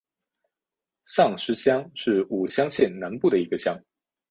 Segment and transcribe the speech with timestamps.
[1.05, 3.79] 上司乡是武乡县南部的一个乡。